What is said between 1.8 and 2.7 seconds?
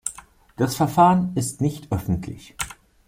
öffentlich.